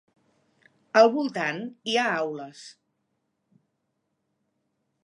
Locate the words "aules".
2.23-2.65